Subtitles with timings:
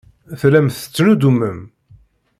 [0.39, 1.59] Tellam tettnuddumem.